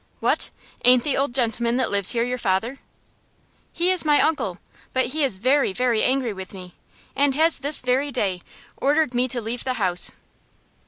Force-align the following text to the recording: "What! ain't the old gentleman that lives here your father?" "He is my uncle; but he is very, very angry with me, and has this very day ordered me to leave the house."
"What! 0.19 0.49
ain't 0.83 1.03
the 1.03 1.15
old 1.15 1.31
gentleman 1.31 1.77
that 1.77 1.91
lives 1.91 2.09
here 2.13 2.23
your 2.23 2.39
father?" 2.39 2.79
"He 3.71 3.91
is 3.91 4.03
my 4.03 4.19
uncle; 4.19 4.57
but 4.93 5.05
he 5.13 5.23
is 5.23 5.37
very, 5.37 5.73
very 5.73 6.01
angry 6.03 6.33
with 6.33 6.55
me, 6.55 6.73
and 7.15 7.35
has 7.35 7.59
this 7.59 7.81
very 7.81 8.11
day 8.11 8.41
ordered 8.77 9.13
me 9.13 9.27
to 9.27 9.39
leave 9.39 9.63
the 9.63 9.75
house." 9.75 10.11